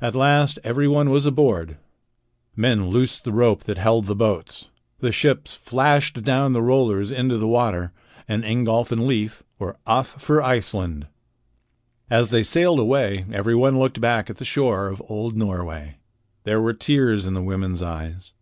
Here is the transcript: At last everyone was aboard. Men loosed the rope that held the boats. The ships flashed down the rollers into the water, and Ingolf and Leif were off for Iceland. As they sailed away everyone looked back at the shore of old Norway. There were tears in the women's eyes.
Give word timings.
At 0.00 0.16
last 0.16 0.58
everyone 0.64 1.08
was 1.10 1.24
aboard. 1.24 1.76
Men 2.56 2.88
loosed 2.88 3.22
the 3.22 3.30
rope 3.30 3.62
that 3.62 3.78
held 3.78 4.06
the 4.06 4.16
boats. 4.16 4.70
The 4.98 5.12
ships 5.12 5.54
flashed 5.54 6.24
down 6.24 6.52
the 6.52 6.60
rollers 6.60 7.12
into 7.12 7.38
the 7.38 7.46
water, 7.46 7.92
and 8.26 8.42
Ingolf 8.44 8.90
and 8.90 9.06
Leif 9.06 9.44
were 9.60 9.76
off 9.86 10.20
for 10.20 10.42
Iceland. 10.42 11.06
As 12.10 12.30
they 12.30 12.42
sailed 12.42 12.80
away 12.80 13.24
everyone 13.30 13.78
looked 13.78 14.00
back 14.00 14.28
at 14.28 14.38
the 14.38 14.44
shore 14.44 14.88
of 14.88 15.00
old 15.06 15.36
Norway. 15.36 15.98
There 16.42 16.60
were 16.60 16.74
tears 16.74 17.28
in 17.28 17.34
the 17.34 17.40
women's 17.42 17.84
eyes. 17.84 18.32